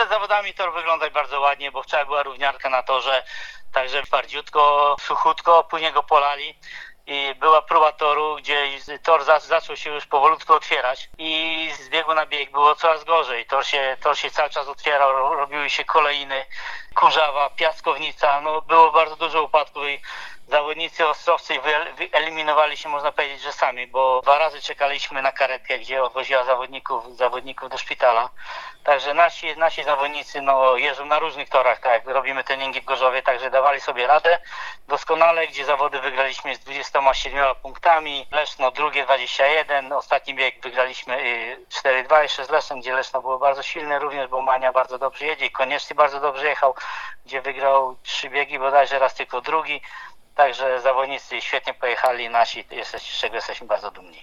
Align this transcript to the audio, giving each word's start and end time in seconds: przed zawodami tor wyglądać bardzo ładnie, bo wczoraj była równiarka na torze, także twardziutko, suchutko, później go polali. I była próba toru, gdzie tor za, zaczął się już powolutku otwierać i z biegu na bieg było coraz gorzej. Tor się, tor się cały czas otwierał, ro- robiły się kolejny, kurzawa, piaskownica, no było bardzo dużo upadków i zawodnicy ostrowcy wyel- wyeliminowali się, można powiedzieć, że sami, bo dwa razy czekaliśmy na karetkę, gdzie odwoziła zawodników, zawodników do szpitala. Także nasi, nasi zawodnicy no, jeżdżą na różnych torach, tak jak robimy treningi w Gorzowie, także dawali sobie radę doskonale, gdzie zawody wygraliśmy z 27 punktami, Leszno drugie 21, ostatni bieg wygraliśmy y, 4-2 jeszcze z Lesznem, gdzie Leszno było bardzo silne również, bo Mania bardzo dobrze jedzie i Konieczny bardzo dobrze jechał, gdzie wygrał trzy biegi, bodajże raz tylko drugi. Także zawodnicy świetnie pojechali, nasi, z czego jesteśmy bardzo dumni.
przed 0.00 0.10
zawodami 0.10 0.54
tor 0.54 0.72
wyglądać 0.72 1.12
bardzo 1.12 1.40
ładnie, 1.40 1.72
bo 1.72 1.82
wczoraj 1.82 2.06
była 2.06 2.22
równiarka 2.22 2.70
na 2.70 2.82
torze, 2.82 3.22
także 3.72 4.02
twardziutko, 4.02 4.96
suchutko, 5.00 5.64
później 5.64 5.92
go 5.92 6.02
polali. 6.02 6.58
I 7.06 7.34
była 7.34 7.62
próba 7.62 7.92
toru, 7.92 8.36
gdzie 8.36 8.68
tor 9.02 9.24
za, 9.24 9.38
zaczął 9.38 9.76
się 9.76 9.90
już 9.90 10.06
powolutku 10.06 10.54
otwierać 10.54 11.10
i 11.18 11.70
z 11.74 11.88
biegu 11.88 12.14
na 12.14 12.26
bieg 12.26 12.50
było 12.50 12.74
coraz 12.74 13.04
gorzej. 13.04 13.46
Tor 13.46 13.66
się, 13.66 13.96
tor 14.00 14.18
się 14.18 14.30
cały 14.30 14.50
czas 14.50 14.68
otwierał, 14.68 15.12
ro- 15.12 15.34
robiły 15.34 15.70
się 15.70 15.84
kolejny, 15.84 16.46
kurzawa, 16.94 17.50
piaskownica, 17.50 18.40
no 18.40 18.62
było 18.62 18.92
bardzo 18.92 19.16
dużo 19.16 19.42
upadków 19.42 19.84
i 19.88 20.00
zawodnicy 20.50 21.08
ostrowcy 21.08 21.54
wyel- 21.54 21.94
wyeliminowali 21.94 22.76
się, 22.76 22.88
można 22.88 23.12
powiedzieć, 23.12 23.40
że 23.40 23.52
sami, 23.52 23.86
bo 23.86 24.20
dwa 24.22 24.38
razy 24.38 24.62
czekaliśmy 24.62 25.22
na 25.22 25.32
karetkę, 25.32 25.78
gdzie 25.78 26.02
odwoziła 26.02 26.44
zawodników, 26.44 27.16
zawodników 27.16 27.68
do 27.70 27.78
szpitala. 27.78 28.30
Także 28.84 29.14
nasi, 29.14 29.56
nasi 29.56 29.84
zawodnicy 29.84 30.42
no, 30.42 30.76
jeżdżą 30.76 31.04
na 31.04 31.18
różnych 31.18 31.48
torach, 31.48 31.80
tak 31.80 31.92
jak 31.92 32.14
robimy 32.14 32.44
treningi 32.44 32.80
w 32.80 32.84
Gorzowie, 32.84 33.22
także 33.22 33.50
dawali 33.50 33.80
sobie 33.80 34.06
radę 34.06 34.38
doskonale, 34.88 35.46
gdzie 35.46 35.64
zawody 35.64 36.00
wygraliśmy 36.00 36.54
z 36.54 36.58
27 36.58 37.54
punktami, 37.62 38.26
Leszno 38.32 38.70
drugie 38.70 39.04
21, 39.04 39.92
ostatni 39.92 40.34
bieg 40.34 40.62
wygraliśmy 40.62 41.20
y, 41.20 41.66
4-2 41.70 42.22
jeszcze 42.22 42.44
z 42.44 42.50
Lesznem, 42.50 42.80
gdzie 42.80 42.94
Leszno 42.94 43.20
było 43.20 43.38
bardzo 43.38 43.62
silne 43.62 43.98
również, 43.98 44.28
bo 44.28 44.42
Mania 44.42 44.72
bardzo 44.72 44.98
dobrze 44.98 45.26
jedzie 45.26 45.46
i 45.46 45.50
Konieczny 45.50 45.96
bardzo 45.96 46.20
dobrze 46.20 46.48
jechał, 46.48 46.74
gdzie 47.26 47.42
wygrał 47.42 47.96
trzy 48.02 48.30
biegi, 48.30 48.58
bodajże 48.58 48.98
raz 48.98 49.14
tylko 49.14 49.40
drugi. 49.40 49.82
Także 50.40 50.80
zawodnicy 50.80 51.40
świetnie 51.40 51.74
pojechali, 51.74 52.28
nasi, 52.28 52.64
z 52.98 53.02
czego 53.02 53.34
jesteśmy 53.34 53.66
bardzo 53.66 53.90
dumni. 53.90 54.18